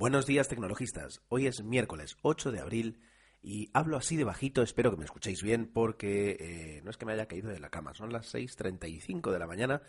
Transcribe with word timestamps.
Buenos 0.00 0.24
días 0.24 0.48
tecnologistas, 0.48 1.20
hoy 1.28 1.46
es 1.46 1.62
miércoles 1.62 2.16
8 2.22 2.52
de 2.52 2.60
abril 2.60 3.02
y 3.42 3.68
hablo 3.74 3.98
así 3.98 4.16
de 4.16 4.24
bajito, 4.24 4.62
espero 4.62 4.90
que 4.90 4.96
me 4.96 5.04
escuchéis 5.04 5.42
bien 5.42 5.70
porque 5.70 6.38
eh, 6.40 6.80
no 6.82 6.90
es 6.90 6.96
que 6.96 7.04
me 7.04 7.12
haya 7.12 7.28
caído 7.28 7.50
de 7.50 7.60
la 7.60 7.68
cama, 7.68 7.92
son 7.92 8.10
las 8.10 8.34
6.35 8.34 9.30
de 9.30 9.38
la 9.38 9.46
mañana 9.46 9.82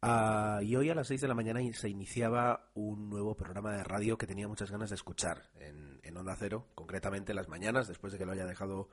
ah, 0.00 0.60
y 0.62 0.74
hoy 0.76 0.88
a 0.88 0.94
las 0.94 1.08
6 1.08 1.20
de 1.20 1.28
la 1.28 1.34
mañana 1.34 1.60
se 1.74 1.90
iniciaba 1.90 2.70
un 2.72 3.10
nuevo 3.10 3.36
programa 3.36 3.76
de 3.76 3.84
radio 3.84 4.16
que 4.16 4.26
tenía 4.26 4.48
muchas 4.48 4.70
ganas 4.70 4.88
de 4.88 4.96
escuchar 4.96 5.50
en, 5.60 6.16
Onda 6.16 6.36
Cero, 6.38 6.68
concretamente 6.74 7.34
las 7.34 7.48
mañanas, 7.48 7.86
después 7.86 8.14
de 8.14 8.18
que 8.18 8.24
lo 8.24 8.32
haya 8.32 8.46
dejado 8.46 8.88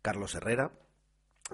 Carlos 0.00 0.34
Herrera. 0.34 0.72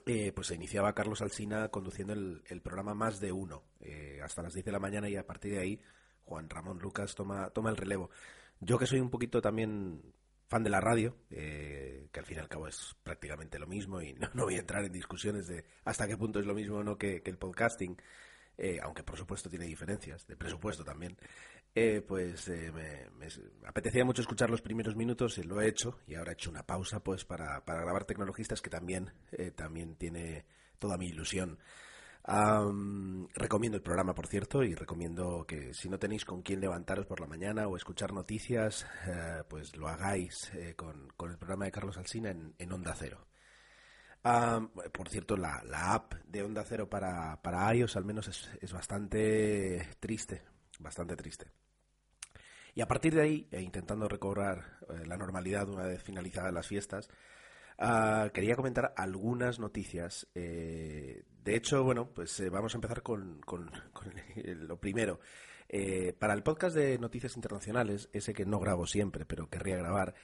Eh, 0.06 0.30
pues 0.32 0.46
se 0.46 0.54
iniciaba 0.54 0.94
Carlos 0.94 1.22
Alsina 1.22 1.70
conduciendo 1.70 2.12
el, 2.12 2.60
programa 2.62 2.94
Más 2.94 3.18
de 3.18 3.32
Uno 3.32 3.64
eh, 3.80 4.20
hasta 4.22 4.42
las 4.42 4.54
10 4.54 4.66
de 4.66 4.72
la 4.72 4.78
mañana 4.78 5.08
y 5.08 5.16
a 5.16 5.26
partir 5.26 5.54
de 5.54 5.58
ahí 5.58 5.80
Juan 6.28 6.50
Ramón 6.50 6.78
Lucas 6.78 7.14
toma, 7.14 7.48
toma 7.50 7.70
el 7.70 7.76
relevo. 7.76 8.10
Yo 8.60 8.78
que 8.78 8.86
soy 8.86 9.00
un 9.00 9.10
poquito 9.10 9.40
también 9.40 10.02
fan 10.46 10.62
de 10.62 10.70
la 10.70 10.80
radio, 10.80 11.16
eh, 11.30 12.08
que 12.12 12.20
al 12.20 12.26
fin 12.26 12.36
y 12.36 12.40
al 12.40 12.48
cabo 12.48 12.68
es 12.68 12.96
prácticamente 13.02 13.58
lo 13.58 13.66
mismo 13.66 14.00
y 14.00 14.14
no, 14.34 14.44
voy 14.44 14.56
a 14.56 14.60
entrar 14.60 14.84
en 14.84 14.92
discusiones 14.92 15.46
de 15.46 15.64
hasta 15.84 16.06
qué 16.06 16.16
punto 16.16 16.38
es 16.38 16.46
lo 16.46 16.54
mismo 16.54 16.78
o 16.78 16.84
no 16.84 16.98
que, 16.98 17.22
el 17.24 17.38
podcasting, 17.38 17.96
eh, 18.56 18.78
aunque 18.82 19.02
por 19.02 19.16
supuesto 19.16 19.48
tiene 19.48 19.66
diferencias, 19.66 20.26
de 20.26 20.36
presupuesto 20.36 20.84
también, 20.84 21.16
eh, 21.74 22.02
pues 22.06 22.48
me, 22.48 23.06
apetecía 23.66 24.04
mucho 24.04 24.22
escuchar 24.22 24.50
los 24.50 24.62
primeros 24.62 24.96
minutos 24.96 25.38
y 25.38 25.42
lo 25.44 25.60
he 25.60 25.68
hecho 25.68 25.98
y 26.06 26.14
ahora 26.14 26.32
he 26.32 26.34
hecho 26.34 26.50
una 26.50 26.62
pausa 26.62 27.00
pues 27.00 27.24
para, 27.24 27.64
para 27.64 27.82
grabar 27.82 28.04
Tecnologistas 28.04 28.60
que 28.60 28.70
también, 28.70 29.12
también 29.54 29.96
tiene 29.96 30.44
toda 30.78 30.96
mi 30.96 31.08
ilusión 31.08 31.58
recomiendo 33.34 33.76
el 33.76 33.82
programa, 33.82 34.14
por 34.14 34.26
cierto, 34.26 34.62
y 34.62 34.74
recomiendo 34.74 35.46
que 35.46 35.72
si 35.72 35.88
no 35.88 35.98
tenéis 35.98 36.26
con 36.26 36.42
quién 36.42 36.60
levantaros 36.60 37.06
por 37.06 37.20
la 37.20 37.26
mañana 37.26 37.66
o 37.68 37.76
escuchar 37.76 38.12
noticias, 38.12 38.86
eh, 39.06 39.42
pues 39.48 39.74
lo 39.76 39.88
hagáis 39.88 40.52
eh, 40.54 40.74
con, 40.76 41.08
el 41.30 41.38
programa 41.38 41.64
de 41.64 41.72
Carlos 41.72 41.96
Alsina 41.96 42.30
en, 42.30 42.72
Onda 42.72 42.94
Cero. 42.94 43.26
por 44.92 45.08
cierto, 45.08 45.38
la, 45.38 45.62
app 45.94 46.14
de 46.26 46.42
Onda 46.42 46.64
Cero 46.64 46.90
para, 46.90 47.40
para 47.40 47.74
iOS 47.74 47.96
al 47.96 48.04
menos 48.04 48.28
es, 48.60 48.72
bastante 48.72 49.88
triste, 49.98 50.42
bastante 50.80 51.16
triste. 51.16 51.50
Y 52.74 52.82
a 52.82 52.86
partir 52.86 53.14
de 53.14 53.22
ahí, 53.22 53.48
e 53.50 53.62
intentando 53.62 54.06
recobrar 54.06 54.80
eh, 54.90 55.06
la 55.06 55.16
normalidad 55.16 55.68
una 55.68 55.84
vez 55.84 56.02
finalizadas 56.02 56.52
las 56.52 56.66
fiestas, 56.66 57.08
ah, 57.78 58.30
quería 58.34 58.56
comentar 58.56 58.92
algunas 58.96 59.58
noticias 59.58 60.26
de 61.48 61.56
hecho, 61.56 61.82
bueno, 61.82 62.10
pues 62.12 62.38
eh, 62.40 62.50
vamos 62.50 62.74
a 62.74 62.76
empezar 62.76 63.02
con, 63.02 63.40
lo 64.34 64.78
primero. 64.78 65.18
Eh, 65.66 66.12
para 66.12 66.34
el 66.34 66.42
podcast 66.42 66.76
de 66.76 66.98
Noticias 66.98 67.36
Internacionales, 67.36 68.10
ese 68.12 68.34
que 68.34 68.44
no 68.44 68.58
grabo 68.58 68.86
siempre, 68.86 69.24
pero 69.24 69.48
querría 69.48 69.78
grabar, 69.78 70.14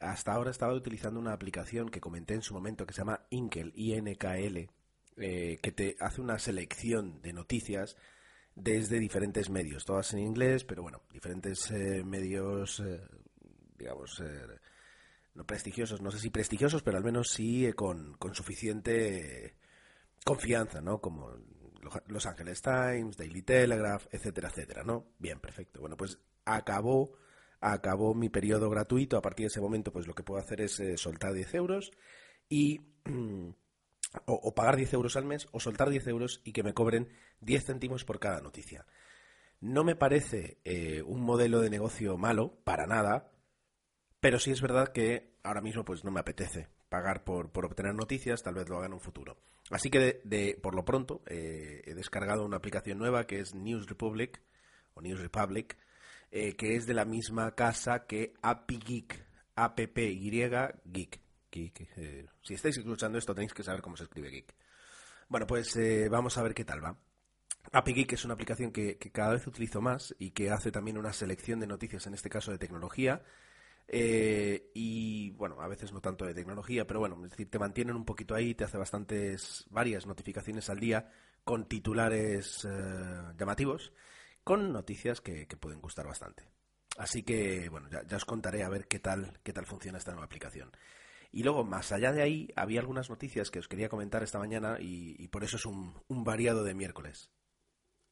hasta 0.00 0.34
ahora 0.34 0.50
estaba 0.50 0.74
utilizando 0.74 1.18
una 1.18 1.32
aplicación 1.32 1.88
que 1.88 1.98
comenté 1.98 2.34
en 2.34 2.42
su 2.42 2.52
momento 2.52 2.84
que 2.84 2.92
se 2.92 2.98
llama 2.98 3.26
Inkel, 3.30 3.72
I-N-K-L, 3.74 4.68
eh, 5.16 5.58
que 5.62 5.72
te 5.72 5.96
hace 5.98 6.20
una 6.20 6.38
selección 6.38 7.22
de 7.22 7.32
noticias 7.32 7.96
desde 8.54 8.98
diferentes 8.98 9.48
medios, 9.48 9.86
todas 9.86 10.12
en 10.12 10.18
inglés, 10.18 10.64
pero 10.64 10.82
bueno, 10.82 11.00
diferentes 11.10 11.70
medios, 12.04 12.82
digamos, 13.78 14.22
no 15.36 15.46
prestigiosos, 15.46 16.00
no 16.00 16.10
sé 16.10 16.18
si 16.18 16.30
prestigiosos, 16.30 16.82
pero 16.82 16.96
al 16.96 17.04
menos 17.04 17.28
sí 17.28 17.70
con, 17.74 18.14
con 18.14 18.34
suficiente 18.34 19.54
confianza, 20.24 20.80
¿no? 20.80 21.00
Como 21.00 21.30
Los 22.06 22.26
Angeles 22.26 22.62
Times, 22.62 23.16
Daily 23.16 23.42
Telegraph, 23.42 24.06
etcétera, 24.10 24.48
etcétera, 24.48 24.82
¿no? 24.82 25.12
Bien, 25.18 25.38
perfecto. 25.38 25.80
Bueno, 25.80 25.96
pues 25.96 26.18
acabó, 26.44 27.12
acabó 27.60 28.14
mi 28.14 28.30
periodo 28.30 28.70
gratuito. 28.70 29.18
A 29.18 29.22
partir 29.22 29.44
de 29.44 29.48
ese 29.48 29.60
momento, 29.60 29.92
pues 29.92 30.06
lo 30.06 30.14
que 30.14 30.22
puedo 30.22 30.40
hacer 30.40 30.62
es 30.62 30.80
eh, 30.80 30.96
soltar 30.96 31.32
10 31.32 31.54
euros 31.54 31.92
y... 32.48 32.80
O, 34.24 34.54
pagar 34.54 34.76
10 34.76 34.94
euros 34.94 35.16
al 35.16 35.26
mes 35.26 35.46
o 35.52 35.60
soltar 35.60 35.90
10 35.90 36.06
euros 36.06 36.40
y 36.42 36.52
que 36.52 36.62
me 36.62 36.72
cobren 36.72 37.10
10 37.40 37.66
céntimos 37.66 38.04
por 38.04 38.18
cada 38.18 38.40
noticia. 38.40 38.86
No 39.60 39.84
me 39.84 39.94
parece 39.94 40.58
eh, 40.64 41.02
un 41.02 41.20
modelo 41.20 41.60
de 41.60 41.68
negocio 41.68 42.16
malo, 42.16 42.56
para 42.64 42.86
nada, 42.86 43.30
pero 44.20 44.38
sí 44.38 44.50
es 44.50 44.60
verdad 44.60 44.88
que 44.88 45.34
ahora 45.42 45.60
mismo 45.60 45.84
pues 45.84 46.04
no 46.04 46.10
me 46.10 46.20
apetece 46.20 46.68
pagar 46.88 47.24
por, 47.24 47.50
obtener 47.64 47.94
noticias, 47.94 48.42
tal 48.42 48.54
vez 48.54 48.68
lo 48.68 48.78
haga 48.78 48.86
en 48.86 48.94
un 48.94 49.00
futuro. 49.00 49.36
Así 49.70 49.90
que, 49.90 50.20
de, 50.24 50.58
por 50.62 50.74
lo 50.74 50.84
pronto, 50.84 51.22
eh, 51.26 51.82
he 51.84 51.94
descargado 51.94 52.44
una 52.44 52.56
aplicación 52.56 52.98
nueva 52.98 53.26
que 53.26 53.40
es 53.40 53.54
News 53.54 53.88
Republic, 53.88 54.40
o 54.94 55.02
News 55.02 55.20
Republic, 55.20 55.76
eh, 56.30 56.54
que 56.54 56.76
es 56.76 56.86
de 56.86 56.94
la 56.94 57.04
misma 57.04 57.54
casa 57.54 58.06
que 58.06 58.34
API 58.42 58.78
Geek, 58.78 59.26
A-P-P-Y 59.56 60.30
Geek. 60.84 61.20
Geek 61.50 61.88
eh, 61.96 62.26
si 62.42 62.54
estáis 62.54 62.78
escuchando 62.78 63.18
esto, 63.18 63.34
tenéis 63.34 63.52
que 63.52 63.62
saber 63.62 63.82
cómo 63.82 63.96
se 63.96 64.04
escribe 64.04 64.30
Geek. 64.30 64.54
Bueno, 65.28 65.46
pues 65.46 65.76
vamos 66.08 66.38
a 66.38 66.42
ver 66.42 66.54
qué 66.54 66.64
tal 66.64 66.84
va. 66.84 66.96
API 67.72 67.94
Geek 67.94 68.12
es 68.12 68.24
una 68.24 68.34
aplicación 68.34 68.70
que, 68.70 68.96
que 68.96 69.10
cada 69.10 69.32
vez 69.32 69.46
utilizo 69.46 69.80
más 69.80 70.14
y 70.20 70.30
que 70.30 70.50
hace 70.50 70.70
también 70.70 70.98
una 70.98 71.12
selección 71.12 71.58
de 71.58 71.66
noticias, 71.66 72.06
en 72.06 72.14
este 72.14 72.30
caso 72.30 72.52
de 72.52 72.58
tecnología, 72.58 73.22
eh, 73.88 74.70
y 74.74 75.30
bueno, 75.32 75.60
a 75.60 75.68
veces 75.68 75.92
no 75.92 76.00
tanto 76.00 76.24
de 76.24 76.34
tecnología, 76.34 76.86
pero 76.86 77.00
bueno, 77.00 77.16
es 77.24 77.30
decir, 77.30 77.50
te 77.50 77.58
mantienen 77.58 77.96
un 77.96 78.04
poquito 78.04 78.34
ahí, 78.34 78.54
te 78.54 78.64
hace 78.64 78.78
bastantes, 78.78 79.66
varias 79.70 80.06
notificaciones 80.06 80.68
al 80.70 80.80
día 80.80 81.08
con 81.44 81.66
titulares 81.66 82.66
eh, 82.68 83.22
llamativos, 83.38 83.92
con 84.42 84.72
noticias 84.72 85.20
que, 85.20 85.46
pueden 85.60 85.80
gustar 85.80 86.06
bastante. 86.06 86.48
Así 86.98 87.22
que 87.22 87.68
bueno, 87.68 87.88
ya, 87.90 88.16
os 88.16 88.24
contaré 88.24 88.64
a 88.64 88.68
ver 88.68 88.88
qué 88.88 88.98
tal, 88.98 89.38
qué 89.42 89.52
tal 89.52 89.66
funciona 89.66 89.98
esta 89.98 90.12
nueva 90.12 90.26
aplicación. 90.26 90.72
Y 91.30 91.42
luego, 91.42 91.64
más 91.64 91.92
allá 91.92 92.12
de 92.12 92.22
ahí, 92.22 92.48
había 92.56 92.80
algunas 92.80 93.10
noticias 93.10 93.50
que 93.50 93.58
os 93.58 93.68
quería 93.68 93.88
comentar 93.88 94.22
esta 94.22 94.38
mañana 94.38 94.78
y, 94.80 95.28
por 95.28 95.44
eso 95.44 95.56
es 95.56 95.66
un 95.66 96.24
variado 96.24 96.64
de 96.64 96.74
miércoles. 96.74 97.30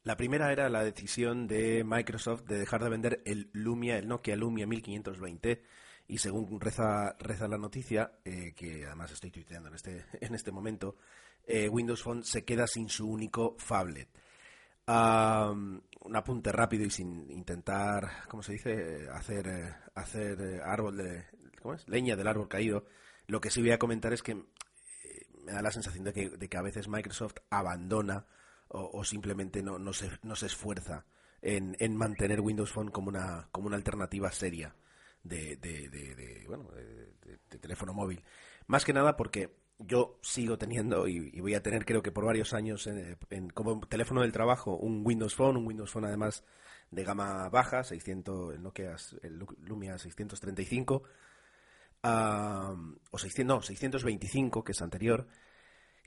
La 0.05 0.19
primera 0.19 0.53
era 0.53 0.69
la 0.69 0.85
decisión 0.85 1.47
de 1.47 1.83
Microsoft 1.83 2.43
de 2.43 2.59
dejar 2.59 2.85
de 2.85 2.91
vender 2.91 3.23
el 3.25 3.49
Lumia, 3.55 3.97
el 3.97 4.07
Nokia 4.07 4.37
Lumia 4.37 4.67
1520 4.67 5.63
y 6.09 6.19
según 6.19 6.61
reza, 6.61 7.17
reza 7.19 7.49
la 7.49 7.57
noticia, 7.57 8.13
eh, 8.23 8.53
que 8.55 8.85
además 8.85 9.13
estoy 9.13 9.31
tuiteando 9.31 9.71
en 9.71 9.77
este, 9.77 10.05
en 10.21 10.35
este 10.35 10.53
momento, 10.53 10.99
eh, 11.47 11.71
Windows 11.71 12.03
Phone 12.03 12.23
se 12.23 12.45
queda 12.45 12.67
sin 12.67 12.91
su 12.91 13.09
único 13.09 13.57
phablet. 13.59 14.11
un 14.87 16.17
apunte 16.17 16.53
rápido 16.53 16.85
y 16.85 16.91
sin 16.91 17.31
intentar, 17.31 18.29
¿cómo 18.29 18.43
se 18.43 18.53
dice?, 18.53 19.09
hacer, 19.11 19.49
eh, 19.49 19.75
hacer 19.95 20.61
árbol 20.63 20.99
de, 20.99 21.25
¿cómo 21.63 21.73
es? 21.73 21.89
leña 21.89 22.15
del 22.15 22.29
árbol 22.29 22.49
caído. 22.49 22.85
Lo 23.27 23.41
que 23.41 23.49
sí 23.49 23.63
voy 23.63 23.71
a 23.71 23.79
comentar 23.79 24.13
es 24.13 24.23
que 24.23 24.35
me 24.35 25.53
da 25.53 25.63
la 25.63 25.71
sensación 25.71 26.05
de 26.05 26.13
que, 26.13 26.29
de 26.29 26.49
que 26.51 26.57
a 26.59 26.63
veces 26.63 26.89
Microsoft 26.89 27.37
abandona 27.49 28.27
o, 28.69 29.05
simplemente 29.05 29.63
no, 29.63 29.79
no, 29.79 29.93
se, 29.93 30.11
no 30.23 30.35
esfuerza 30.35 31.05
en, 31.43 31.77
en, 31.79 31.97
mantener 31.97 32.41
Windows 32.41 32.73
Phone 32.73 32.91
como 32.91 33.09
una, 33.09 33.49
como 33.53 33.67
una 33.67 33.77
alternativa 33.77 34.33
seria 34.33 34.75
de, 35.23 35.57
de, 35.57 36.45
bueno, 36.49 36.71
de, 36.71 37.59
teléfono 37.59 37.95
móvil. 37.95 38.23
Más 38.67 38.85
que 38.85 38.93
nada 38.93 39.17
porque 39.17 39.55
yo 39.79 40.19
sigo 40.23 40.59
teniendo 40.59 41.07
y, 41.07 41.41
voy 41.41 41.55
a 41.55 41.63
tener 41.63 41.85
creo 41.85 42.03
que 42.03 42.13
por 42.13 42.25
varios 42.25 42.53
años 42.53 42.87
en, 42.87 43.51
como 43.51 43.81
teléfono 43.87 44.23
del 44.23 44.33
trabajo 44.33 44.77
un 44.77 45.03
Windows 45.05 45.35
Phone, 45.35 45.57
un 45.57 45.67
Windows 45.67 45.91
Phone 45.91 46.07
además 46.07 46.45
de 46.91 47.05
gama 47.05 47.49
baja, 47.49 47.83
600, 47.83 48.55
el 48.55 48.63
Nokia, 48.63 48.97
el 49.23 49.39
Lumia 49.63 49.99
635, 49.99 51.03
o 52.03 53.19
600, 53.19 53.57
no, 53.57 53.63
625 53.63 54.65
que 54.65 54.73
es 54.73 54.83
anterior, 54.83 55.27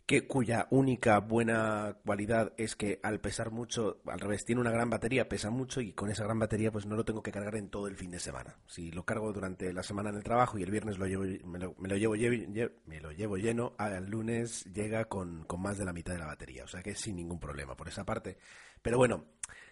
que 0.08 0.26
cuya 0.26 0.68
única 0.72 1.20
buena 1.20 1.98
cualidad 2.06 2.54
es 2.56 2.78
que 2.78 3.02
al 3.04 3.20
pesar 3.20 3.52
mucho, 3.52 4.00
al 4.06 4.22
revés, 4.22 4.46
tiene 4.46 4.62
una 4.62 4.72
gran 4.72 4.90
batería, 4.90 5.28
pesa 5.28 5.50
mucho 5.50 5.82
y 5.82 5.92
con 5.92 6.10
esa 6.10 6.24
gran 6.24 6.40
batería 6.40 6.72
pues 6.72 6.86
no 6.86 6.96
lo 6.96 7.04
tengo 7.04 7.22
que 7.22 7.34
cargar 7.34 7.58
en 7.58 7.70
todo 7.70 7.88
el 7.88 7.98
fin 7.98 8.12
de 8.12 8.20
semana. 8.20 8.56
Si 8.68 8.90
lo 8.90 9.04
cargo 9.04 9.34
durante 9.34 9.74
la 9.74 9.84
semana 9.84 10.10
en 10.10 10.16
el 10.16 10.24
trabajo 10.24 10.58
y 10.58 10.64
el 10.64 10.72
viernes 10.72 10.98
lo 10.98 11.08
llevo, 11.08 11.26
me, 11.46 11.60
lo, 11.60 11.76
llevo, 11.98 12.16
me 12.86 13.02
lo 13.02 13.12
llevo 13.12 13.36
lleno, 13.36 13.74
al 13.78 14.10
lunes 14.10 14.64
llega 14.74 15.06
con, 15.06 15.44
con 15.44 15.62
más 15.62 15.78
de 15.78 15.84
la 15.84 15.92
mitad 15.92 16.14
de 16.14 16.20
la 16.20 16.28
batería, 16.28 16.64
o 16.64 16.68
sea 16.68 16.82
que 16.82 16.96
sin 16.96 17.18
ningún 17.18 17.42
problema 17.42 17.76
por 17.76 17.90
esa 17.90 18.06
parte. 18.06 18.38
Pero 18.82 18.98
bueno, 18.98 19.26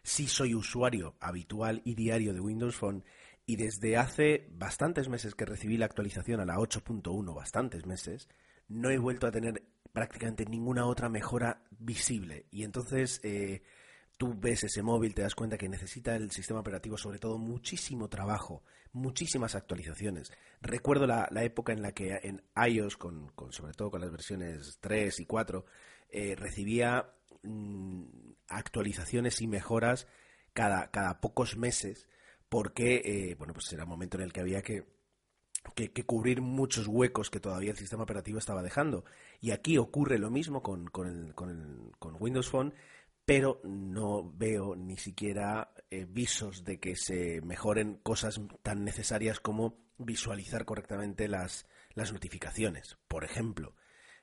si 0.04 0.28
soy 0.28 0.54
usuario 0.54 1.16
habitual 1.22 1.82
y 1.86 1.96
diario 1.96 2.34
de 2.34 2.42
Windows 2.42 2.76
Phone 2.76 3.06
y 3.46 3.56
desde 3.56 3.96
hace 3.96 4.50
bastantes 4.52 5.08
meses 5.08 5.34
que 5.34 5.46
recibí 5.46 5.78
la 5.78 5.86
actualización 5.86 6.42
a 6.42 6.46
la 6.46 6.56
8.1, 6.56 7.34
bastantes 7.34 7.86
meses, 7.86 8.28
no 8.68 8.90
he 8.90 8.98
vuelto 8.98 9.28
a 9.28 9.32
tener 9.32 9.64
prácticamente 9.96 10.46
ninguna 10.46 10.86
otra 10.86 11.10
mejora 11.10 11.64
visible. 11.72 12.46
Y 12.52 12.64
entonces 12.64 13.22
eh, 13.24 13.64
tú 14.18 14.36
ves 14.38 14.66
ese 14.66 14.84
móvil, 14.84 15.16
te 15.16 15.22
das 15.22 15.34
cuenta 15.34 15.58
que 15.58 15.70
necesita 15.70 16.16
el 16.18 16.32
sistema 16.32 16.60
operativo 16.60 16.98
sobre 16.98 17.18
todo 17.18 17.38
muchísimo 17.38 18.10
trabajo, 18.10 18.62
muchísimas 18.92 19.56
actualizaciones. 19.56 20.34
Recuerdo 20.62 21.08
la, 21.08 21.30
época 21.44 21.72
en 21.72 21.82
la 21.82 21.94
que 21.94 22.20
en 22.24 22.44
iOS, 22.56 22.98
con, 22.98 23.32
sobre 23.52 23.74
todo 23.74 23.90
con 23.90 24.02
las 24.02 24.12
versiones 24.12 24.78
3 24.82 25.22
y 25.22 25.26
4, 25.26 25.66
eh, 26.10 26.36
recibía 26.36 27.10
mm, 27.44 28.04
actualizaciones 28.50 29.42
y 29.42 29.48
mejoras 29.48 30.08
cada, 30.54 30.92
cada 30.92 31.22
pocos 31.22 31.56
meses 31.56 32.10
porque, 32.50 33.02
eh, 33.06 33.36
bueno, 33.36 33.54
pues 33.54 33.72
era 33.72 33.84
un 33.84 33.90
momento 33.90 34.18
en 34.18 34.24
el 34.24 34.34
que 34.34 34.42
había 34.42 34.62
que, 34.62 34.84
que, 35.74 36.06
cubrir 36.06 36.42
muchos 36.42 36.88
huecos 36.88 37.30
que 37.30 37.40
todavía 37.40 37.72
el 37.72 37.78
sistema 37.78 38.04
operativo 38.04 38.38
estaba 38.38 38.62
dejando. 38.62 39.06
Y 39.42 39.52
aquí 39.52 39.78
ocurre 39.78 40.20
lo 40.20 40.30
mismo 40.30 40.62
con, 40.62 40.88
con, 40.88 41.34
Windows 42.20 42.50
Phone, 42.50 42.74
pero 43.26 43.62
no 43.64 44.32
veo 44.36 44.76
ni 44.76 44.98
siquiera 44.98 45.74
eh, 45.90 46.06
visos 46.08 46.64
de 46.64 46.80
que 46.80 46.96
se 46.96 47.42
mejoren 47.42 47.96
cosas 48.04 48.40
tan 48.62 48.84
necesarias 48.84 49.40
como 49.40 49.80
visualizar 49.98 50.66
correctamente 50.66 51.28
las, 51.28 51.66
las 51.94 52.14
notificaciones, 52.14 52.98
por 53.08 53.24
ejemplo, 53.24 53.76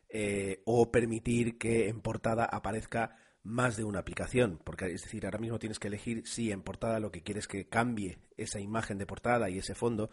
eh, 0.08 0.62
o 0.66 0.92
permitir 0.92 1.58
que 1.58 1.88
en 1.88 2.00
portada 2.00 2.44
aparezca 2.44 3.16
más 3.42 3.76
de 3.76 3.84
una 3.84 3.98
aplicación, 3.98 4.60
porque 4.62 4.86
es 4.86 5.02
decir, 5.02 5.24
ahora 5.24 5.38
mismo 5.38 5.58
tienes 5.58 5.78
que 5.78 5.88
elegir 5.88 6.26
si 6.26 6.52
en 6.52 6.62
portada 6.62 7.00
lo 7.00 7.10
que 7.10 7.22
quieres 7.22 7.48
que 7.48 7.66
cambie 7.66 8.18
esa 8.36 8.60
imagen 8.60 8.98
de 8.98 9.06
portada 9.06 9.50
y 9.50 9.58
ese 9.58 9.74
fondo 9.74 10.10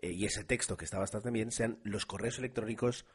eh, 0.00 0.12
y 0.12 0.24
ese 0.24 0.44
texto 0.44 0.76
que 0.76 0.84
está 0.84 0.98
bastante 0.98 1.30
bien 1.30 1.50
sean 1.50 1.78
los 1.82 2.06
correos 2.06 2.38
electrónicos 2.38 3.06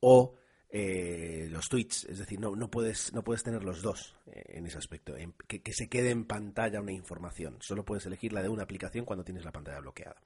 o 0.00 0.36
eh, 0.68 1.46
los 1.50 1.68
tweets, 1.68 2.04
es 2.06 2.18
decir, 2.18 2.40
no, 2.40 2.56
no, 2.56 2.70
puedes, 2.70 3.12
no 3.12 3.22
puedes 3.22 3.42
tener 3.42 3.62
los 3.62 3.82
dos 3.82 4.16
eh, 4.26 4.42
en 4.48 4.66
ese 4.66 4.78
aspecto, 4.78 5.14
que, 5.46 5.72
se 5.72 5.88
quede 5.88 6.10
en 6.10 6.24
pantalla 6.24 6.80
una 6.80 6.92
información, 6.92 7.56
solo 7.60 7.84
puedes 7.84 8.04
elegir 8.06 8.32
la 8.32 8.42
de 8.42 8.48
una 8.48 8.64
aplicación 8.64 9.04
cuando 9.04 9.24
tienes 9.24 9.44
la 9.44 9.52
pantalla 9.52 9.80
bloqueada. 9.80 10.16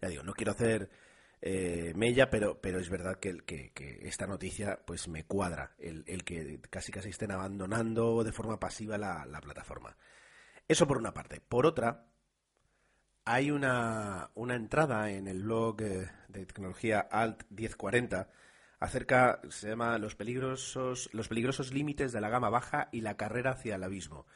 ya 0.00 0.08
digo, 0.08 0.22
no 0.22 0.32
quiero 0.32 0.52
hacer 0.52 0.88
eh, 1.42 1.92
mella, 1.94 2.30
pero, 2.30 2.60
pero 2.60 2.80
es 2.80 2.88
verdad 2.88 3.18
que, 3.18 3.38
que, 3.44 3.72
esta 4.02 4.26
noticia 4.26 4.80
pues 4.86 5.06
me 5.08 5.24
cuadra, 5.24 5.74
el, 5.78 6.02
el, 6.06 6.24
que 6.24 6.58
casi 6.70 6.90
casi 6.90 7.10
estén 7.10 7.30
abandonando 7.30 8.24
de 8.24 8.32
forma 8.32 8.58
pasiva 8.58 8.96
la, 8.96 9.26
la 9.26 9.40
plataforma. 9.40 9.96
Eso 10.66 10.86
por 10.86 10.96
una 10.96 11.12
parte. 11.12 11.40
Por 11.40 11.66
otra, 11.66 12.06
hay 13.24 13.50
una, 13.50 14.30
una 14.34 14.54
entrada 14.54 15.10
en 15.10 15.28
el 15.28 15.42
blog 15.42 15.76
de 15.76 16.46
tecnología 16.46 17.00
Alt 17.00 17.44
1040 17.50 18.28
acerca, 18.82 19.40
se 19.48 19.68
llama 19.68 19.96
Los 19.98 20.16
peligrosos, 20.16 21.08
los 21.12 21.28
peligrosos 21.28 21.72
límites 21.72 22.12
de 22.12 22.20
la 22.20 22.28
gama 22.28 22.50
baja 22.50 22.88
y 22.90 23.00
la 23.00 23.16
carrera 23.16 23.52
hacia 23.52 23.76
el 23.76 23.84
abismo. 23.84 24.26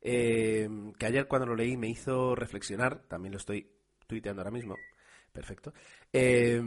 Eh, 0.00 0.68
que 0.96 1.06
ayer 1.06 1.26
cuando 1.26 1.46
lo 1.46 1.56
leí 1.56 1.76
me 1.76 1.88
hizo 1.88 2.36
reflexionar, 2.36 3.02
también 3.08 3.32
lo 3.32 3.38
estoy 3.38 3.68
tuiteando 4.06 4.42
ahora 4.42 4.52
mismo, 4.52 4.76
perfecto, 5.32 5.74
eh, 6.12 6.62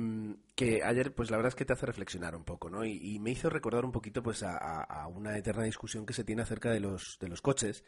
que 0.55 0.83
ayer 0.83 1.15
pues 1.15 1.31
la 1.31 1.37
verdad 1.37 1.49
es 1.49 1.55
que 1.55 1.63
te 1.63 1.71
hace 1.71 1.85
reflexionar 1.85 2.35
un 2.35 2.43
poco, 2.43 2.69
¿no? 2.69 2.83
Y, 2.83 3.17
me 3.19 3.31
hizo 3.31 3.49
recordar 3.49 3.85
un 3.85 3.93
poquito 3.93 4.21
pues 4.21 4.43
a, 4.43 5.07
una 5.07 5.37
eterna 5.37 5.63
discusión 5.63 6.05
que 6.05 6.13
se 6.13 6.25
tiene 6.25 6.41
acerca 6.41 6.69
de 6.69 6.81
los, 6.81 7.17
de 7.19 7.29
los 7.29 7.41
coches, 7.41 7.85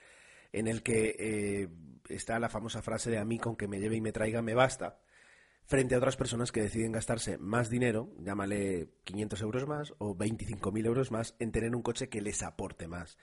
en 0.53 0.67
el 0.67 0.83
que 0.83 1.15
eh, 1.19 1.69
está 2.07 2.39
la 2.39 2.49
famosa 2.49 2.81
frase 2.81 3.11
de 3.11 3.17
a 3.17 3.25
mí 3.25 3.39
con 3.39 3.55
que 3.55 3.67
me 3.67 3.79
lleve 3.79 3.97
y 3.97 4.01
me 4.01 4.13
traiga 4.13 4.41
me 4.41 4.53
basta, 4.53 4.99
frente 5.65 5.95
a 5.95 5.97
otras 5.97 6.15
personas 6.15 6.51
que 6.51 6.61
deciden 6.61 6.91
gastarse 6.91 7.37
más 7.37 7.69
dinero, 7.69 8.11
llámale 8.19 8.89
500 9.03 9.41
euros 9.41 9.67
más 9.67 9.93
o 9.97 10.15
25.000 10.15 10.85
euros 10.85 11.11
más, 11.11 11.35
en 11.39 11.51
tener 11.51 11.75
un 11.75 11.81
coche 11.81 12.09
que 12.09 12.21
les 12.21 12.43
aporte 12.43 12.87
más. 12.87 13.17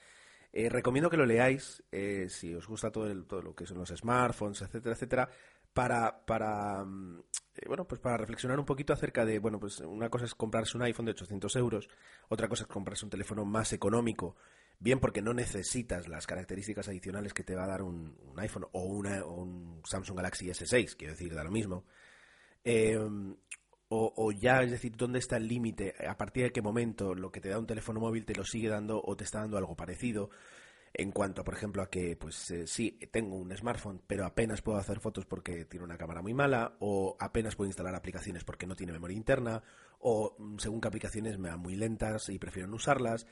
Eh, 0.53 0.69
recomiendo 0.69 1.11
que 1.11 1.17
lo 1.17 1.27
leáis, 1.27 1.83
eh, 1.93 2.27
si 2.29 2.55
os 2.55 2.67
gusta 2.67 2.91
todo, 2.91 3.13
lo 3.15 3.55
que 3.55 3.67
son 3.67 3.79
los 3.79 3.91
smartphones, 3.91 4.63
etcétera, 4.63 4.95
etcétera, 4.95 5.29
para, 5.73 6.85
mm, 6.85 7.21
bueno, 7.69 7.87
pues 7.87 8.01
para 8.01 8.17
reflexionar 8.17 8.59
un 8.59 8.65
poquito 8.65 8.93
acerca 8.93 9.25
de, 9.25 9.39
bueno, 9.39 9.61
pues 9.61 9.79
una 9.81 10.09
cosa 10.09 10.25
es 10.25 10.35
comprarse 10.35 10.77
un 10.77 10.83
iPhone 10.83 11.07
de 11.07 11.13
800 11.13 11.55
euros, 11.57 11.89
otra 12.29 12.49
cosa 12.49 12.65
es 12.65 12.69
comprarse 12.69 13.05
un 13.05 13.11
teléfono 13.11 13.45
más 13.45 13.73
económico, 13.73 14.35
bien 14.81 14.99
porque 14.99 15.23
no 15.23 15.33
necesitas 15.33 16.09
las 16.09 16.27
características 16.27 16.89
adicionales 16.89 17.33
que 17.33 17.45
te 17.45 17.55
va 17.55 17.65
a 17.65 17.69
dar 17.69 17.83
un, 17.83 18.17
iPhone 18.37 18.67
o, 18.73 18.83
una, 18.83 19.23
o 19.25 19.43
un 19.43 19.81
Samsung 19.85 20.17
Galaxy 20.17 20.47
S6, 20.47 20.97
quiero 20.97 21.13
decir, 21.13 21.33
da 21.35 21.45
lo 21.45 21.53
mismo, 21.53 21.85
Em, 22.65 23.37
o, 23.93 24.31
ya, 24.31 24.63
es 24.63 24.71
decir, 24.71 24.97
¿dónde 24.97 25.19
está 25.19 25.37
el 25.37 25.49
límite? 25.49 25.95
¿A 26.07 26.17
partir 26.17 26.45
de 26.45 26.53
qué 26.53 26.63
momento 26.63 27.13
lo 27.15 27.33
que 27.33 27.41
te 27.41 27.49
da 27.49 27.59
un 27.59 27.67
teléfono 27.67 27.99
móvil 27.99 28.25
te 28.25 28.37
lo 28.37 28.45
sigue 28.45 28.69
dando 28.69 29.03
o 29.05 29.17
te 29.17 29.25
está 29.25 29.41
dando 29.41 29.59
algo 29.59 29.77
parecido? 29.77 30.31
En 30.93 31.11
cuanto, 31.11 31.43
por 31.43 31.55
ejemplo, 31.55 31.83
a 31.83 31.91
que, 31.91 32.17
pues 32.17 32.51
eh, 32.53 32.67
sí, 32.69 32.99
tengo 33.11 33.37
un 33.37 33.57
smartphone, 33.57 34.03
pero 34.07 34.27
apenas 34.27 34.63
puedo 34.63 34.79
hacer 34.79 35.01
fotos 35.01 35.25
porque 35.27 35.65
tiene 35.65 35.85
una 35.85 35.99
cámara 35.99 36.23
muy 36.23 36.35
mala, 36.35 36.77
o 36.81 37.17
apenas 37.19 37.57
puedo 37.57 37.69
instalar 37.69 37.95
aplicaciones 37.95 38.45
porque 38.45 38.67
no 38.67 38.77
tiene 38.77 38.93
memoria 38.93 39.17
interna, 39.17 39.63
o 39.99 40.37
mm, 40.39 40.59
según 40.59 40.81
qué 40.81 40.89
aplicaciones 40.89 41.39
me 41.39 41.49
van 41.49 41.61
muy 41.61 41.75
lentas 41.75 42.29
y 42.29 42.39
prefiero 42.39 42.69
no 42.69 42.77
usarlas, 42.77 43.27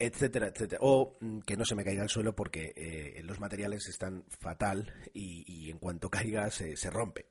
etcétera, 0.00 0.48
etcétera. 0.48 0.80
O 0.82 1.16
mm, 1.20 1.40
que 1.40 1.56
no 1.56 1.64
se 1.64 1.76
me 1.76 1.84
caiga 1.84 2.02
al 2.02 2.08
suelo 2.08 2.34
porque 2.34 2.72
eh, 2.74 3.22
los 3.24 3.38
materiales 3.38 3.86
están 3.88 4.24
fatal 4.28 4.92
y, 5.14 5.70
en 5.70 5.78
cuanto 5.78 6.10
caiga 6.10 6.50
se 6.50 6.90
rompe. 6.90 7.26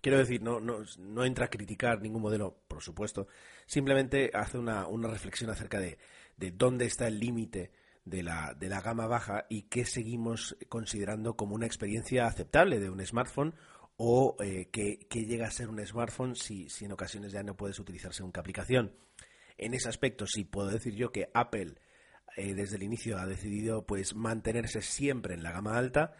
Quiero 0.00 0.18
decir, 0.18 0.42
no, 0.42 0.60
no, 0.60 0.78
no, 0.98 1.24
entra 1.24 1.46
a 1.46 1.50
criticar 1.50 2.00
ningún 2.00 2.22
modelo, 2.22 2.62
por 2.68 2.82
supuesto, 2.82 3.28
simplemente 3.66 4.30
hace 4.32 4.56
una, 4.56 4.86
una 4.86 5.08
reflexión 5.08 5.50
acerca 5.50 5.78
de, 5.78 5.98
de, 6.38 6.52
dónde 6.52 6.86
está 6.86 7.06
el 7.06 7.20
límite 7.20 7.70
de 8.06 8.22
la, 8.22 8.54
de 8.54 8.70
la 8.70 8.80
gama 8.80 9.06
baja 9.06 9.44
y 9.50 9.62
qué 9.62 9.84
seguimos 9.84 10.56
considerando 10.70 11.36
como 11.36 11.54
una 11.54 11.66
experiencia 11.66 12.26
aceptable 12.26 12.80
de 12.80 12.88
un 12.88 13.04
smartphone 13.04 13.54
o 13.98 14.36
eh, 14.40 14.70
que, 14.72 15.06
llega 15.10 15.46
a 15.46 15.50
ser 15.50 15.68
un 15.68 15.84
smartphone 15.86 16.34
si, 16.34 16.70
si 16.70 16.86
en 16.86 16.92
ocasiones 16.92 17.32
ya 17.32 17.42
no 17.42 17.54
puedes 17.54 17.78
utilizar 17.78 18.14
según 18.14 18.32
aplicación. 18.34 18.94
En 19.60 19.74
ese 19.74 19.88
aspecto 19.88 20.26
sí 20.26 20.44
puedo 20.44 20.70
decir 20.70 20.94
yo 20.94 21.12
que 21.12 21.30
Apple 21.34 21.74
eh, 22.36 22.54
desde 22.54 22.76
el 22.76 22.82
inicio 22.82 23.18
ha 23.18 23.26
decidido 23.26 23.86
pues 23.86 24.14
mantenerse 24.14 24.82
siempre 24.82 25.34
en 25.34 25.42
la 25.42 25.52
gama 25.52 25.76
alta 25.76 26.14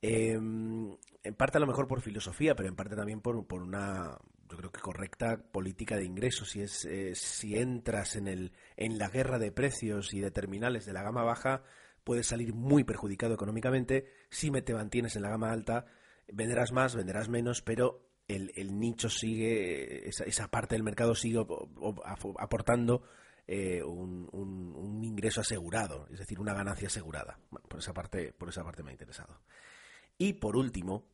Em, 0.00 0.96
en 1.24 1.34
parte 1.34 1.58
a 1.58 1.60
lo 1.60 1.66
mejor 1.66 1.88
por 1.88 2.00
filosofía, 2.00 2.54
pero 2.54 2.68
en 2.68 2.76
parte 2.76 2.94
también 2.94 3.20
por, 3.20 3.46
por 3.46 3.62
una, 3.62 4.16
yo 4.48 4.56
creo 4.56 4.70
que 4.70 4.80
correcta 4.80 5.36
política 5.36 5.96
de 5.96 6.04
ingresos. 6.04 6.50
Si, 6.50 6.62
es, 6.62 6.84
eh, 6.84 7.14
si 7.14 7.56
entras 7.56 8.16
en, 8.16 8.28
el, 8.28 8.52
en 8.76 8.98
la 8.98 9.08
guerra 9.08 9.38
de 9.38 9.52
precios 9.52 10.14
y 10.14 10.20
de 10.20 10.30
terminales 10.30 10.86
de 10.86 10.92
la 10.92 11.02
gama 11.02 11.24
baja, 11.24 11.64
puedes 12.04 12.28
salir 12.28 12.54
muy 12.54 12.84
perjudicado 12.84 13.34
económicamente. 13.34 14.06
Si 14.30 14.50
me 14.50 14.62
te 14.62 14.74
mantienes 14.74 15.16
en 15.16 15.22
la 15.22 15.30
gama 15.30 15.50
alta, 15.50 15.86
venderás 16.32 16.72
más, 16.72 16.94
venderás 16.94 17.28
menos, 17.28 17.62
pero 17.62 18.07
el, 18.28 18.52
el 18.54 18.78
nicho 18.78 19.08
sigue, 19.08 20.08
esa, 20.08 20.24
esa, 20.24 20.48
parte 20.48 20.74
del 20.74 20.82
mercado 20.82 21.14
sigue 21.14 21.44
aportando 22.38 23.02
eh, 23.46 23.82
un, 23.82 24.28
un, 24.32 24.76
un, 24.76 25.04
ingreso 25.04 25.40
asegurado, 25.40 26.06
es 26.12 26.18
decir, 26.18 26.38
una 26.38 26.52
ganancia 26.52 26.88
asegurada. 26.88 27.38
por 27.68 27.80
esa 27.80 27.94
parte, 27.94 28.32
por 28.32 28.50
esa 28.50 28.62
parte 28.62 28.82
me 28.82 28.90
ha 28.90 28.92
interesado. 28.92 29.40
Y 30.18 30.34
por 30.34 30.56
último, 30.56 31.06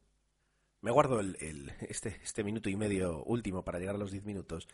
me 0.84 0.90
guardo 0.90 1.20
el, 1.20 1.72
este, 1.88 2.20
este, 2.22 2.44
minuto 2.44 2.68
y 2.68 2.76
medio 2.76 3.22
último 3.24 3.64
para 3.64 3.78
llegar 3.78 3.94
a 3.94 3.98
los 3.98 4.10
10 4.10 4.24
minutos 4.24 4.68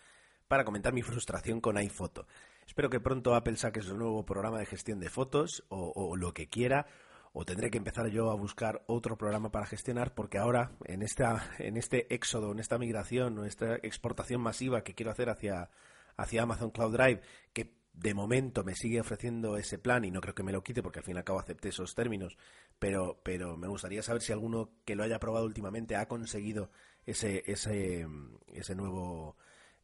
para 0.49 0.64
comentar 0.64 0.92
mi 0.92 1.02
frustración 1.02 1.61
con 1.61 1.76
iPhoto. 1.76 2.26
Espero 2.66 2.90
que 2.90 2.99
pronto 2.99 3.37
Apple 3.37 3.56
saque 3.56 3.80
su 3.82 3.97
nuevo 3.97 4.25
programa 4.25 4.59
de 4.59 4.66
gestión 4.66 4.99
de 4.99 5.09
fotos 5.09 5.64
o, 5.68 6.16
lo 6.16 6.35
que 6.35 6.49
quiera, 6.49 6.87
o 7.32 7.44
tendré 7.44 7.70
que 7.70 7.78
empezar 7.78 8.08
yo 8.08 8.30
a 8.30 8.34
buscar 8.34 8.82
otro 8.87 9.16
programa 9.16 9.50
para 9.50 9.66
gestionar, 9.66 10.14
porque 10.14 10.38
ahora, 10.38 10.72
en, 10.84 11.02
esta, 11.02 11.50
en 11.58 11.76
este 11.76 12.12
éxodo, 12.12 12.52
en 12.52 12.58
esta 12.58 12.78
migración, 12.78 13.38
o 13.38 13.44
esta 13.44 13.76
exportación 13.76 14.40
masiva 14.40 14.82
que 14.82 14.94
quiero 14.94 15.12
hacer 15.12 15.30
hacia, 15.30 15.70
hacia 16.16 16.42
Amazon 16.42 16.70
Cloud 16.70 16.92
Drive, 16.92 17.20
que 17.52 17.75
de 17.92 18.14
momento 18.14 18.64
me 18.64 18.75
sigue 18.75 19.00
ofreciendo 19.00 19.56
ese 19.56 19.78
plan 19.78 20.04
y 20.04 20.10
no 20.10 20.20
creo 20.20 20.34
que 20.34 20.42
me 20.42 20.52
lo 20.52 20.62
quite 20.62 20.82
porque 20.82 21.00
al 21.00 21.04
fin 21.04 21.16
y 21.16 21.18
al 21.18 21.25
cabo 21.25 21.40
acepté 21.40 21.68
esos 21.68 21.94
términos, 21.94 22.37
pero, 22.78 23.20
pero 23.22 23.56
me 23.56 23.68
gustaría 23.68 24.02
saber 24.02 24.22
si 24.22 24.32
alguno 24.32 24.70
que 24.84 24.94
lo 24.94 25.02
haya 25.02 25.20
probado 25.20 25.44
últimamente 25.44 25.96
ha 25.96 26.08
conseguido 26.08 26.70
ese, 27.04 27.42
ese, 27.46 28.06
ese 28.49 28.75
nuevo 28.75 29.37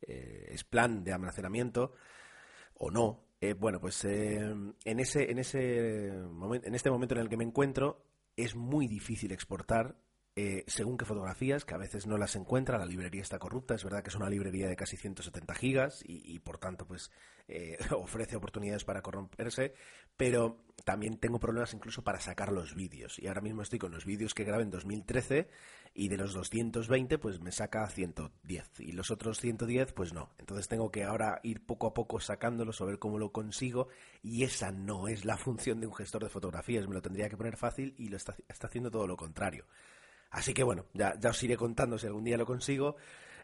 eh, 0.02 0.56
plan 0.70 1.04
de 1.04 1.12
almacenamiento 1.12 1.94
o 2.74 2.90
no. 2.90 3.25
Eh, 3.40 3.52
bueno, 3.52 3.80
pues 3.80 4.04
eh, 4.04 4.38
en, 4.84 5.00
ese, 5.00 5.30
en, 5.30 5.38
ese 5.38 6.06
en 6.08 6.74
este 6.74 6.90
momento 6.90 7.14
en 7.14 7.20
el 7.20 7.28
que 7.28 7.36
me 7.36 7.44
encuentro 7.44 8.02
es 8.36 8.56
muy 8.56 8.86
difícil 8.86 9.32
exportar 9.32 9.96
eh, 10.38 10.64
según 10.66 10.98
qué 10.98 11.06
fotografías, 11.06 11.64
que 11.64 11.72
a 11.72 11.78
veces 11.78 12.06
no 12.06 12.18
las 12.18 12.36
encuentra, 12.36 12.76
la 12.76 12.84
librería 12.84 13.22
está 13.22 13.38
corrupta, 13.38 13.74
es 13.74 13.82
verdad 13.82 14.02
que 14.02 14.10
es 14.10 14.16
una 14.16 14.28
librería 14.28 14.68
de 14.68 14.76
casi 14.76 14.98
170 14.98 15.54
gigas 15.54 16.04
y, 16.06 16.38
por 16.40 16.58
tanto 16.58 16.86
pues 16.86 17.10
eh, 17.48 17.78
ofrece 17.96 18.36
oportunidades 18.36 18.84
para 18.84 19.00
corromperse, 19.00 19.72
pero 20.14 20.62
también 20.84 21.16
tengo 21.16 21.40
problemas 21.40 21.72
incluso 21.72 22.04
para 22.04 22.20
sacar 22.20 22.52
los 22.52 22.74
vídeos. 22.74 23.18
Y 23.18 23.28
ahora 23.28 23.40
mismo 23.40 23.62
estoy 23.62 23.78
con 23.78 23.92
los 23.92 24.04
vídeos 24.04 24.34
que 24.34 24.44
grabé 24.44 24.64
en 24.64 24.70
2013 24.70 25.48
y 25.94 26.08
de 26.08 26.18
los 26.18 26.34
220 26.34 27.16
pues 27.16 27.40
me 27.40 27.50
saca 27.50 27.88
110 27.88 28.80
y 28.80 28.92
los 28.92 29.10
otros 29.10 29.40
110 29.40 29.94
pues 29.94 30.12
no, 30.12 30.28
entonces 30.36 30.68
tengo 30.68 30.90
que 30.90 31.04
ahora 31.04 31.40
ir 31.44 31.64
poco 31.64 31.86
a 31.86 31.94
poco 31.94 32.20
sacándolos, 32.20 32.82
a 32.82 32.84
ver 32.84 32.98
cómo 32.98 33.18
lo 33.18 33.32
consigo 33.32 33.88
y 34.22 34.44
esa 34.44 34.70
no 34.70 35.08
es 35.08 35.24
la 35.24 35.36
función 35.38 35.80
de 35.80 35.86
un 35.86 35.94
gestor 35.94 36.24
de 36.24 36.28
fotografías, 36.28 36.86
me 36.86 36.94
lo 36.94 37.00
tendría 37.00 37.30
que 37.30 37.38
poner 37.38 37.56
fácil 37.56 37.94
y 37.96 38.10
lo 38.10 38.18
está 38.18 38.36
haciendo 38.60 38.90
todo 38.90 39.06
lo 39.06 39.16
contrario. 39.16 39.64
Así 40.30 40.54
que 40.54 40.62
bueno, 40.62 40.86
ya, 40.92 41.18
os 41.28 41.42
iré 41.42 41.56
contando 41.56 41.98
si 41.98 42.06
algún 42.06 42.24
día 42.24 42.36
lo 42.36 42.46
consigo. 42.46 42.96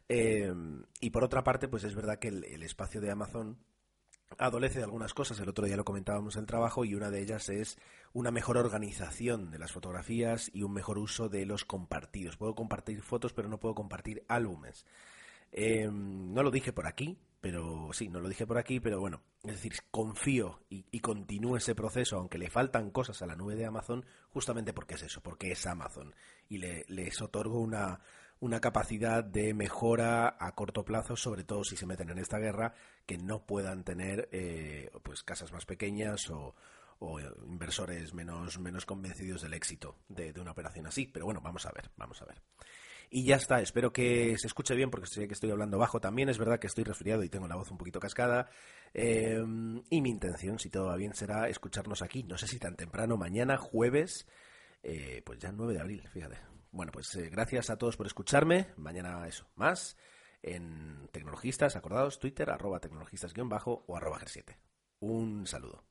Eh, 0.08 0.52
y 1.00 1.10
por 1.10 1.24
otra 1.24 1.44
parte, 1.44 1.68
pues 1.68 1.84
es 1.84 1.94
verdad 1.94 2.18
que 2.18 2.28
el, 2.28 2.62
espacio 2.62 3.00
de 3.00 3.10
Amazon 3.10 3.58
adolece 4.38 4.78
de 4.78 4.84
algunas 4.84 5.14
cosas. 5.14 5.38
El 5.40 5.48
otro 5.48 5.66
día 5.66 5.76
lo 5.76 5.84
comentábamos 5.84 6.36
en 6.36 6.40
el 6.40 6.46
trabajo 6.46 6.84
y 6.84 6.94
una 6.94 7.10
de 7.10 7.22
ellas 7.22 7.48
es 7.48 7.78
una 8.12 8.30
mejor 8.30 8.58
organización 8.58 9.50
de 9.50 9.58
las 9.58 9.72
fotografías 9.72 10.50
y 10.52 10.62
un 10.62 10.72
mejor 10.72 10.98
uso 10.98 11.28
de 11.28 11.46
los 11.46 11.64
compartidos. 11.64 12.36
Puedo 12.36 12.54
compartir 12.54 13.02
fotos, 13.02 13.32
pero 13.32 13.48
no 13.48 13.58
puedo 13.60 13.74
compartir 13.74 14.24
álbumes. 14.28 14.86
Em, 15.52 16.32
no 16.32 16.42
lo 16.42 16.50
dije 16.50 16.72
por 16.72 16.86
aquí, 16.86 17.18
pero 17.42 17.90
sí, 17.92 18.08
no 18.08 18.20
lo 18.20 18.28
dije 18.28 18.46
por 18.46 18.56
aquí, 18.56 18.78
pero 18.78 19.00
bueno, 19.00 19.20
es 19.42 19.54
decir, 19.54 19.72
confío 19.90 20.61
y, 20.70 21.00
continúo 21.00 21.56
ese 21.56 21.75
proceso, 21.75 22.16
aunque 22.16 22.38
le 22.38 22.49
faltan 22.49 22.92
cosas 22.92 23.20
a 23.20 23.26
la 23.26 23.34
nube 23.34 23.56
de 23.56 23.66
Amazon, 23.66 24.06
justamente 24.30 24.72
porque 24.72 24.94
es 24.94 25.02
eso, 25.02 25.20
porque 25.20 25.50
es 25.50 25.66
Amazon. 25.66 26.14
Y 26.49 26.58
le, 26.58 26.84
les 26.87 27.20
otorgo 27.20 27.58
una, 27.58 28.00
una 28.38 28.61
capacidad 28.61 29.25
de 29.25 29.54
mejora 29.54 30.37
a 30.38 30.54
corto 30.54 30.84
plazo, 30.84 31.16
sobre 31.16 31.42
todo 31.42 31.64
si 31.64 31.76
se 31.76 31.84
meten 31.84 32.11
en 32.11 32.18
esta 32.18 32.38
guerra, 32.38 32.75
que 33.06 33.18
no 33.18 33.44
puedan 33.44 33.82
tener 33.82 34.28
eh, 34.30 34.92
pues 35.02 35.25
casas 35.25 35.52
más 35.52 35.66
pequeñas 35.66 36.30
o, 36.30 36.54
inversores 37.49 38.14
menos, 38.14 38.61
menos 38.61 38.87
convencidos 38.87 39.42
del 39.42 39.54
éxito 39.54 39.96
de, 40.08 40.32
una 40.40 40.52
operación 40.52 40.87
así. 40.87 41.08
Pero 41.08 41.25
bueno, 41.25 41.40
vamos 41.40 41.66
a 41.66 41.72
ver, 41.72 41.90
vamos 41.96 42.22
a 42.22 42.25
ver. 42.25 42.40
Y 43.14 43.25
ya 43.25 43.37
está, 43.37 43.61
espero 43.61 43.92
que 43.92 44.38
se 44.38 44.47
escuche 44.47 44.75
bien 44.75 44.90
porque 44.90 45.07
sé 45.07 45.28
que 45.28 45.35
estoy 45.35 45.50
hablando 45.50 45.76
bajo 45.76 46.00
también. 46.00 46.31
Es 46.31 46.38
verdad 46.38 46.59
que 46.59 46.66
estoy 46.66 46.83
resfriado 46.85 47.23
y 47.23 47.28
tengo 47.28 47.47
la 47.47 47.57
voz 47.57 47.71
un 47.71 47.76
poquito 47.76 48.00
cascada. 48.00 48.49
Eh, 48.95 49.38
y 49.90 50.00
mi 50.00 50.09
intención, 50.09 50.59
si 50.59 50.71
todo 50.71 50.87
va 50.87 50.97
bien, 50.97 51.12
será 51.12 51.47
escucharnos 51.50 52.00
aquí, 52.00 52.23
no 52.23 52.38
sé 52.38 52.47
si 52.47 52.59
tan 52.59 52.75
temprano, 52.75 53.19
mañana, 53.19 53.59
jueves, 53.59 54.26
eh, 54.83 55.21
pues 55.26 55.38
ya 55.40 55.52
9 55.52 55.75
de 55.75 55.81
abril, 55.81 56.09
fíjate. 56.09 56.38
Bueno, 56.71 56.90
pues 56.90 57.14
eh, 57.16 57.28
gracias 57.28 57.69
a 57.69 57.76
todos 57.76 57.99
por 57.99 58.07
escucharme. 58.07 58.69
Mañana 58.78 59.28
eso, 59.28 59.47
más 59.57 59.99
en 60.40 61.11
Tecnologistas, 61.12 61.76
acordados, 61.76 62.19
Twitter, 62.19 62.49
arroba 62.49 62.81
tecnologistas-bajo 62.81 63.85
o 63.87 63.95
arroba 63.95 64.21
G7. 64.21 64.57
Un 65.00 65.47
saludo. 65.47 65.85